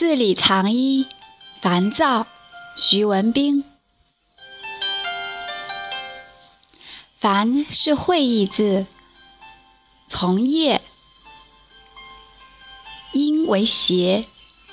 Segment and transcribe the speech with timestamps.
[0.00, 1.06] 字里藏一，
[1.60, 2.26] 烦躁。
[2.74, 3.64] 徐文兵。
[7.18, 8.86] 烦是会意字，
[10.08, 10.80] 从业。
[13.12, 14.24] 因为邪，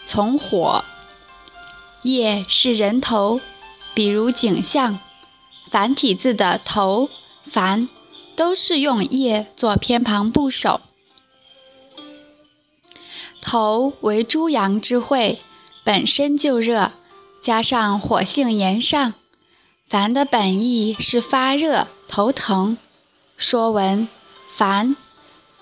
[0.05, 0.85] 从火。
[2.03, 3.41] 业是人头，
[3.93, 4.97] 比如景象。
[5.69, 7.09] 繁体字的头、
[7.51, 7.89] 繁
[8.37, 10.79] 都是用业做偏旁部首。
[13.49, 15.39] 头为诸阳之会，
[15.85, 16.91] 本身就热，
[17.41, 19.13] 加上火性炎上，
[19.87, 22.77] 烦的本意是发热、头疼。
[23.37, 24.09] 说文：
[24.53, 24.97] 烦，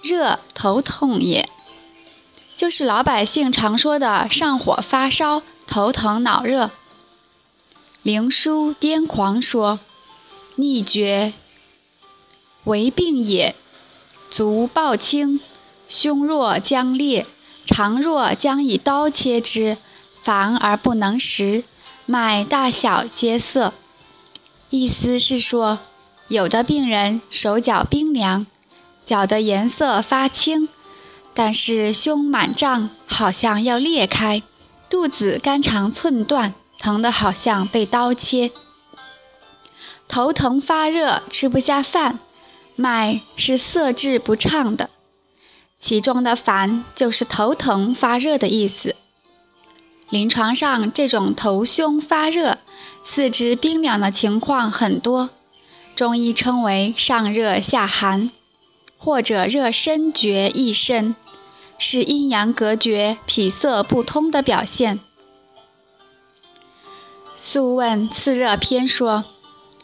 [0.01, 1.47] 热头痛也，
[2.57, 6.71] 就是老百姓常说的上火发烧、头疼脑热。
[8.01, 9.79] 灵枢·癫狂说。
[10.55, 11.33] 逆厥
[12.63, 13.53] 为病也，
[14.31, 15.39] 足暴轻，
[15.87, 17.27] 胸若将裂，
[17.65, 19.77] 常若将以刀切之，
[20.23, 21.63] 烦而不能食，
[22.05, 23.73] 脉大小皆涩。
[24.69, 25.79] 意思是说，
[26.27, 28.45] 有的病人手脚冰凉，
[29.05, 30.69] 脚的颜色发青，
[31.33, 34.43] 但是胸满胀，好像要裂开，
[34.89, 38.51] 肚子肝肠寸断，疼得好像被刀切。
[40.07, 42.19] 头疼发热，吃不下饭，
[42.75, 44.89] 脉是色滞不畅的，
[45.79, 48.95] 其中的烦就是头疼发热的意思。
[50.09, 52.57] 临床上，这种头胸发热、
[53.03, 55.29] 四肢冰凉的情况很多，
[55.95, 58.31] 中医称为上热下寒，
[58.97, 61.15] 或者热身厥易身，
[61.77, 64.97] 是阴阳隔绝、脾色不通的表现。
[67.35, 69.25] 《素问·次热篇》说。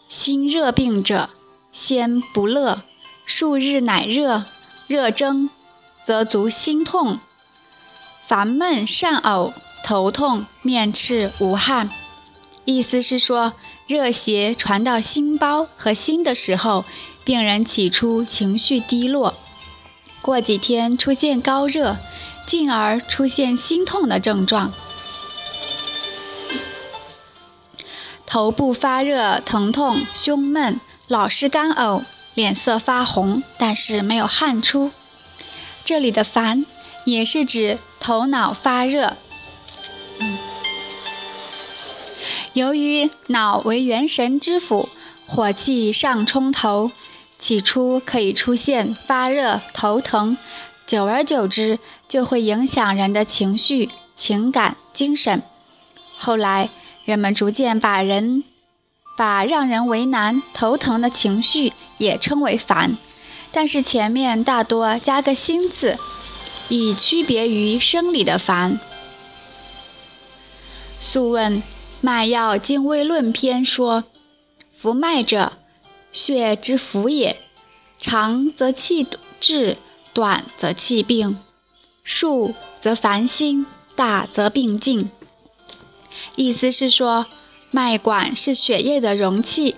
[0.08, 1.30] 心热病者，
[1.72, 2.81] 先不乐，
[3.25, 4.44] 数日乃热，
[4.88, 5.50] 热蒸，
[6.12, 7.22] 则足心痛，
[8.28, 11.90] 烦闷善呕，头痛，面赤无汗。
[12.66, 13.53] 意思是说，
[13.88, 16.84] 热邪传到心包和心的时候，
[17.24, 19.36] 病人起初情绪低落，
[20.22, 21.96] 过几天出现高热，
[22.46, 24.74] 进而出现心痛的症状。
[28.25, 32.03] 头部发热、疼痛、胸闷、老是干呕、
[32.34, 34.91] 脸色发红，但是没有汗出。
[35.84, 36.66] 这里的烦
[37.06, 39.18] 也是指头脑发热。
[42.53, 44.90] 由于脑为元神之府，
[45.28, 46.92] 火气上冲头，
[47.40, 50.38] 起初可以出现发热、头疼，
[50.86, 55.42] 久而久之就会影响人的情绪、情感、精神。
[56.18, 56.69] 后来。
[57.03, 58.44] 人们逐渐把人
[59.18, 62.96] 把让人为难、头疼的情绪也称为烦，
[63.51, 65.97] 但是前面大多加个心字，
[66.69, 68.73] 以区别于生理的烦。
[71.00, 71.57] 《素问·
[72.00, 74.06] 脉要精微论篇》说
[74.78, 75.53] ：“浮脉者，
[76.12, 77.41] 血之浮也，
[78.00, 79.06] 长则气
[79.39, 79.78] 滞，
[80.13, 81.38] 短则气病，
[82.03, 85.12] 数则烦心，大则病尽。”
[86.35, 87.25] 意思是说，
[87.69, 89.75] 脉管是血液的容器，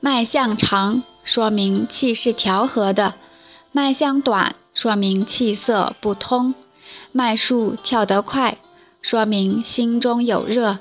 [0.00, 3.14] 脉象长说明气是调和的，
[3.72, 6.54] 脉象短说明气色不通，
[7.12, 8.58] 脉数跳得快
[9.00, 10.78] 说明心中有热，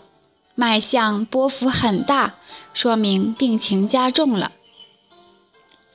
[0.53, 2.35] 脉象波幅很大
[2.73, 4.51] 说明病情加重了。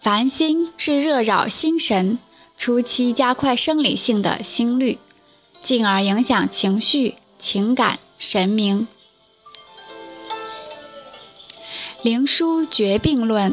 [0.01, 2.19] 烦心是热扰心神，
[2.57, 4.99] 初期加快生理性的心率，
[5.63, 8.89] 进而影响情绪、情感、神明。
[12.03, 13.53] 《灵枢·绝病论》：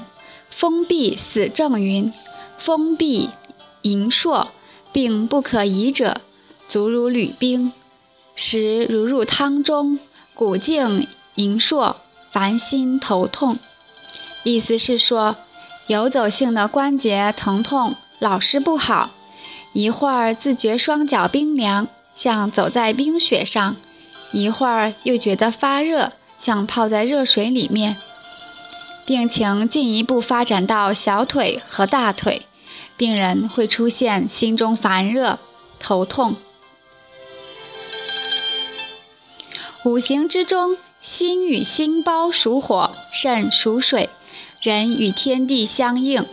[0.58, 2.14] 封闭死症云：
[2.58, 3.30] 封闭
[3.82, 4.48] 淫烁，
[4.94, 6.22] 病不可移者，
[6.66, 7.74] 足如履冰，
[8.38, 10.00] 食如入汤中，
[10.34, 11.98] 骨茎淫烁，
[12.32, 13.60] 烦心头痛。
[14.46, 15.36] 意思是说，
[15.88, 19.10] 游走性的关节疼痛老是不好，
[19.74, 23.76] 一会儿自觉双脚冰凉，像走在冰雪上；
[24.32, 27.98] 一会儿又觉得发热，像泡在热水里面。
[29.06, 32.42] 病情进一步发展到小腿和大腿，
[32.98, 35.38] 病人会出现心中烦热、
[35.78, 36.36] 头痛。
[39.84, 44.10] 五行之中，心与心包属火，肾属水，
[44.60, 46.26] 人与天地相应。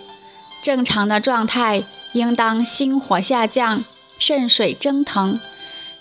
[0.62, 3.84] 正常的状态应当心火下降，
[4.18, 5.38] 肾水蒸腾，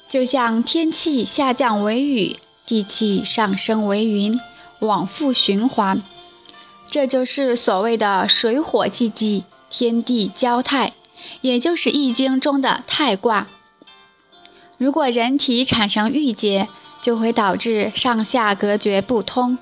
[0.07, 4.39] 就像天气下降为雨，地气上升为云，
[4.79, 6.01] 往复循环。
[6.91, 10.91] 这就是所谓的水火既济，天地交泰，
[11.39, 13.47] 也就是《易经》中的泰卦。
[14.77, 16.67] 如果人体产生郁结，
[17.01, 19.57] 就会导致上下隔绝不通。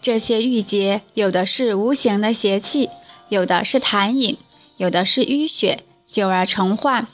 [0.00, 2.88] 这些郁结有的是无形的邪气，
[3.28, 4.38] 有的是痰饮，
[4.76, 7.08] 有的是淤血，久而成患。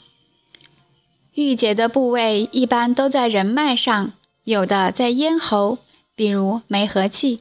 [1.32, 4.12] 郁结的部位一般都在人脉上，
[4.44, 5.78] 有的在咽喉，
[6.14, 7.38] 比如梅核气；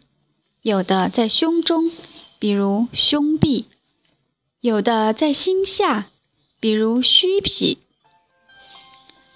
[0.66, 1.92] 有的在胸中，
[2.40, 3.66] 比如胸痹；
[4.62, 6.08] 有的在心下，
[6.60, 7.78] 比如虚脾、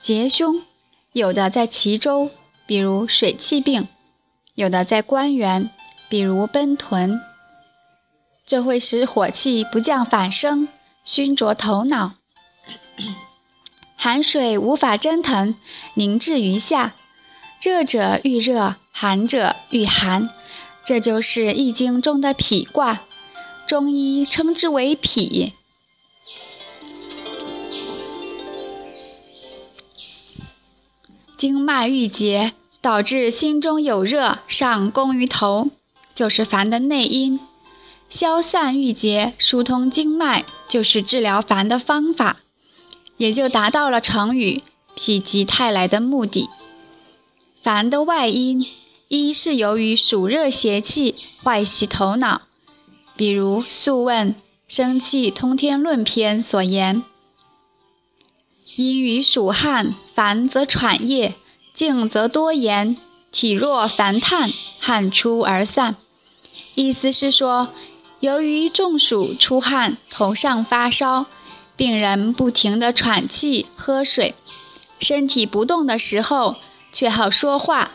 [0.01, 0.63] 结胸；
[1.13, 2.31] 有的在脐周，
[2.65, 3.83] 比如水气病；
[4.55, 5.69] 有的在关元，
[6.09, 7.21] 比如奔豚。
[8.43, 10.67] 这会使火气不降反升，
[11.05, 12.13] 熏灼头脑。
[13.95, 15.55] 寒水无法蒸腾，
[15.93, 16.95] 凝滞于下，
[17.61, 20.31] 热者遇热，寒者遇寒，
[20.83, 23.01] 这就是《易经》中的脾卦，
[23.67, 25.53] 中医称之为脾。
[31.37, 35.69] 经脉郁结，导致心中有热，上攻于头，
[36.13, 37.39] 就是烦的内因。
[38.09, 42.37] 消散郁结，疏通经脉，就是治疗烦的方法。
[43.17, 44.63] 也就达到了成语
[44.95, 46.49] “否极泰来”的目的。
[47.61, 48.65] 烦的外因，
[49.09, 52.43] 一是由于暑热邪气坏习头脑，
[53.15, 54.33] 比如《素问·
[54.67, 57.03] 生气通天论篇》所言
[58.77, 61.33] ：“因于暑汗，烦则喘液，
[61.73, 62.97] 静则多言，
[63.31, 65.95] 体弱烦炭，汗出而散。”
[66.75, 67.69] 意思是说，
[68.19, 71.25] 由于中暑出汗，头上发烧。
[71.75, 74.35] 病人不停地喘气、喝水，
[74.99, 76.57] 身体不动的时候
[76.91, 77.93] 却好说话，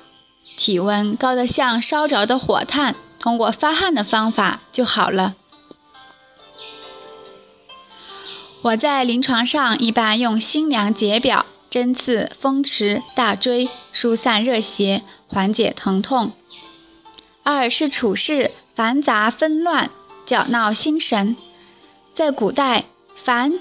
[0.57, 5.35] 体温高得像烧着的火炭，通过发汗的方法就好了。
[8.63, 16.33] 我在临床上一般用辛凉解表、针刺风池、大椎，疏散热邪，缓解疼痛。
[17.43, 19.91] 二是处事繁杂纷乱，
[20.25, 21.37] 搅闹心神，
[22.15, 22.85] 在古代
[23.23, 23.61] 烦。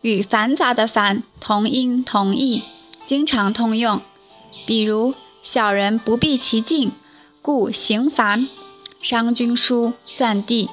[0.00, 2.62] 与繁杂的繁同音同义，
[3.06, 4.02] 经常通用。
[4.66, 5.14] 比如
[5.44, 6.90] “小人不避其境，
[7.42, 8.48] 故行繁；
[9.02, 10.70] 商君书算地，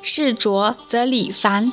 [0.00, 1.66] 事浊则礼繁。”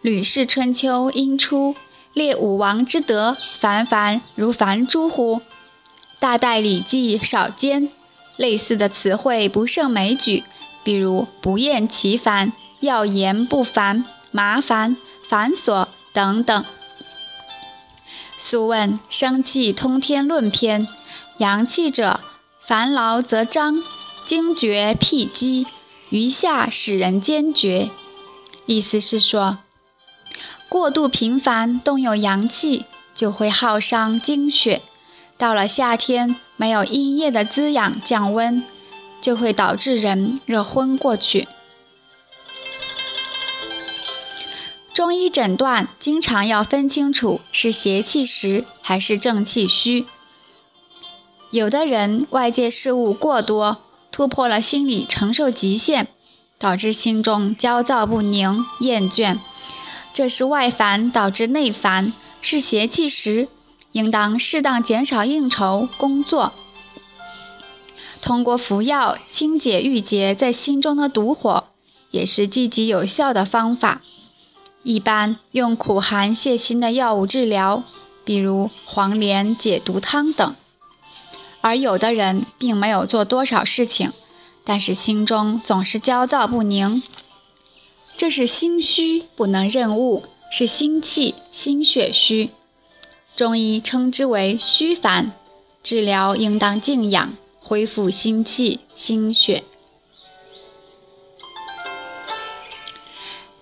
[0.00, 1.74] 吕氏春秋·阴出》
[2.12, 5.40] 列武王之德，繁繁如繁诸乎？
[6.20, 7.90] 大代《礼记》少兼。
[8.36, 10.44] 类似的词汇不胜枚举，
[10.84, 14.96] 比如“不厌其烦”“要言不烦”“麻烦
[15.28, 15.88] ”“繁琐”。
[16.12, 16.64] 等等。
[18.36, 20.86] 素问《生气通天论篇》：
[21.38, 22.20] 阳气者，
[22.64, 23.82] 烦劳则张，
[24.24, 25.66] 惊厥辟积，
[26.10, 27.90] 余下使人坚决。
[28.66, 29.58] 意思是说，
[30.68, 32.84] 过度频繁动用阳气，
[33.16, 34.82] 就会耗伤精血。
[35.36, 38.62] 到了夏天，没有阴液的滋养降温，
[39.20, 41.48] 就会导致人热昏过去。
[44.94, 50.06] 中医诊断经常要分清楚是邪气实还是正气虚。
[51.54, 53.78] 有的人外界事物过多，
[54.10, 56.08] 突破了心理承受极限，
[56.58, 59.38] 导致心中焦躁不宁、厌倦，
[60.12, 63.46] 这是外烦导致内烦，是邪气时，
[63.92, 66.52] 应当适当减少应酬、工作，
[68.20, 71.66] 通过服药清解郁结在心中的毒火，
[72.10, 74.02] 也是积极有效的方法。
[74.82, 77.84] 一般用苦寒泻心的药物治疗，
[78.24, 80.56] 比如黄连解毒汤等。
[81.64, 84.12] 而有的人并没有做多少事情，
[84.64, 87.02] 但是心中总是焦躁不宁，
[88.18, 92.50] 这是心虚不能任务，是心气心血虚。
[93.34, 95.32] 中医称之为虚烦，
[95.82, 99.64] 治疗应当静养，恢复心气心血。《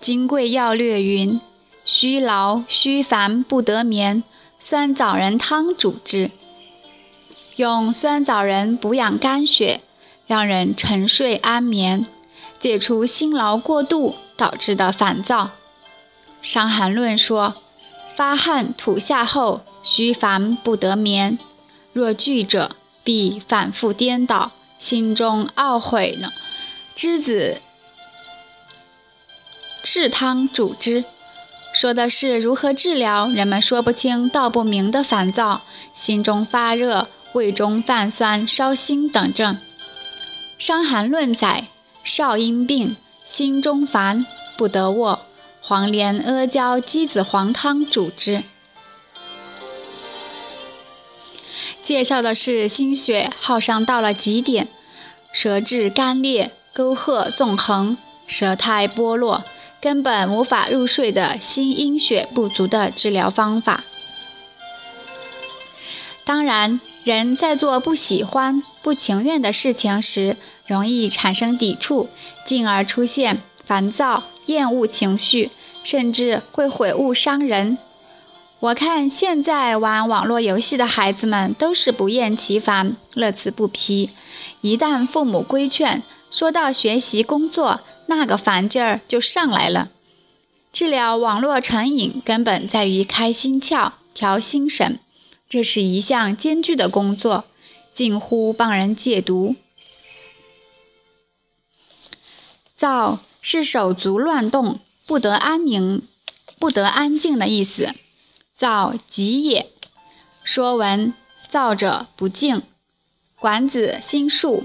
[0.01, 1.39] 金匮要略》云
[1.85, 4.25] ：“虚劳虚烦不得眠，
[4.59, 6.31] 酸枣仁汤主之。
[7.55, 9.81] 用酸枣仁补养肝血，
[10.25, 12.07] 让人沉睡安眠，
[12.59, 15.51] 解除辛劳过度导致的烦躁。”
[16.45, 17.55] 《伤寒论》说
[18.15, 21.37] ：“发汗吐下后，虚烦不得眠，
[21.93, 26.33] 若惧者，必反复颠倒，心中懊悔了。”
[26.95, 27.61] 栀子。
[29.83, 31.03] 炙汤主之，
[31.73, 35.61] 说的是如何治疗人们说不清道不明的烦躁、
[35.93, 39.55] 心中发热、胃中泛酸、烧心等症。
[40.57, 41.67] 《伤寒论》载：
[42.03, 44.25] 少阴病，心中烦，
[44.55, 45.25] 不得卧，
[45.59, 48.43] 黄连、阿胶、鸡子黄汤主之。
[51.81, 54.67] 介绍的是心血耗伤到了极点，
[55.33, 57.97] 舌质干裂、沟壑纵横、
[58.27, 59.43] 舌苔剥落，
[59.81, 63.83] 根本无法入睡的心阴血不足的治疗方法。
[66.25, 72.09] 当然，人在做不喜欢、不情愿的事情时，容易产生抵触，
[72.45, 75.51] 进而出现烦躁、厌恶情绪，
[75.83, 77.77] 甚至会悔悟伤人。
[78.59, 84.11] 我看现在玩网络游戏的孩子们都是不厌其烦、乐此不疲。
[84.61, 86.01] 一旦父母规劝，
[86.31, 89.89] 说到学习工作，那个烦劲儿就上来了。
[90.71, 94.99] 治疗网络成瘾，根本在于开心窍、调心神。
[95.53, 97.45] 这是一项艰巨的工作，
[97.93, 99.55] 近乎帮人戒毒。
[102.75, 106.01] 躁是手足乱动，不得安宁，
[106.57, 107.93] 不得安静的意思。
[108.57, 109.69] 躁急也。
[110.43, 111.13] 说文：
[111.47, 112.63] 躁者不静。
[113.35, 114.63] 管子心术，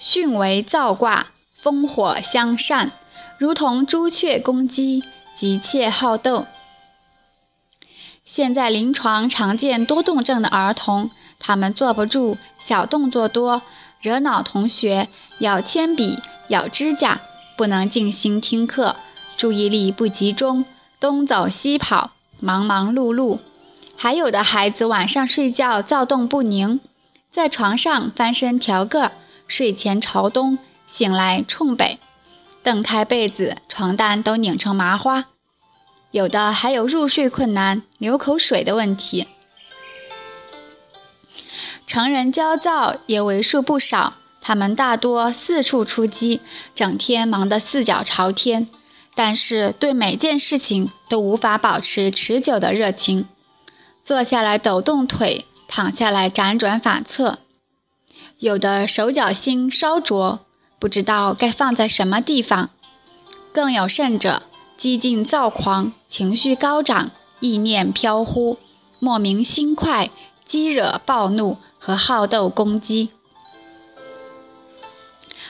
[0.00, 2.92] 巽为躁卦，风火相善，
[3.36, 5.02] 如同朱雀攻击，
[5.34, 6.46] 急切好斗。
[8.32, 11.10] 现在临床常见多动症的儿童，
[11.40, 13.62] 他们坐不住，小动作多，
[14.00, 15.08] 惹恼同学，
[15.40, 17.22] 咬铅笔、咬指甲，
[17.56, 18.94] 不能静心听课，
[19.36, 20.64] 注意力不集中，
[21.00, 23.40] 东走西跑，忙忙碌碌。
[23.96, 26.78] 还有的孩子晚上睡觉躁动不宁，
[27.32, 29.10] 在床上翻身调个，
[29.48, 30.56] 睡前朝东，
[30.86, 31.98] 醒来冲北，
[32.62, 35.24] 蹬开被子，床单都拧成麻花。
[36.10, 39.28] 有的还有入睡困难、流口水的问题。
[41.86, 46.40] 成人焦躁也为数不少，他们大多四处出击，
[46.74, 48.68] 整天忙得四脚朝天，
[49.14, 53.28] 但是对每件事情都无法保持持久的热情。
[54.04, 57.38] 坐下来抖动腿，躺下来辗转反侧。
[58.38, 60.40] 有的手脚心烧灼，
[60.78, 62.70] 不知道该放在什么地方。
[63.52, 64.44] 更有甚者。
[64.80, 68.56] 激进躁狂，情绪高涨，意念飘忽，
[68.98, 70.08] 莫名心快，
[70.46, 73.10] 激惹暴怒和好斗攻击。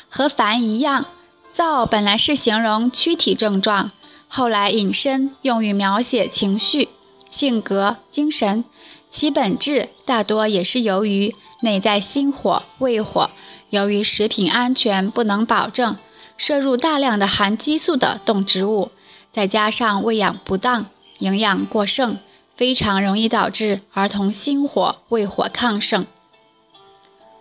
[0.09, 1.07] 和烦一样，
[1.53, 3.93] 躁本来是形容躯体症状，
[4.27, 6.89] 后来引申用于描写情绪、
[7.31, 8.65] 性格、精神，
[9.09, 13.31] 其本质大多也是由于内在心火、胃火，
[13.69, 15.97] 由于食品安全不能保证，
[16.37, 18.91] 摄入大量的含激素的动植物。
[19.33, 20.87] 再加上喂养不当、
[21.19, 22.19] 营养过剩，
[22.57, 26.07] 非常容易导致儿童心火、胃火亢盛。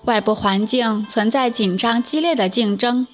[0.05, 3.07] 外部环境存在紧张激烈的竞争，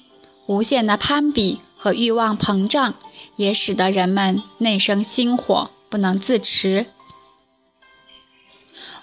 [0.46, 2.94] 无限的攀比和欲望膨胀，
[3.36, 6.86] 也使得人们内生心火，不能自持。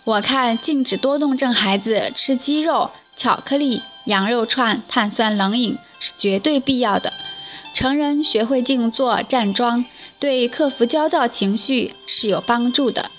[0.06, 7.14] 我看禁止多动症孩子吃鸡肉、巧克力、羊肉串、碳酸冷饮是绝对必要的。
[7.74, 9.86] 成人学会静坐、站桩，
[10.20, 13.10] 对克服焦躁情绪是有帮助的。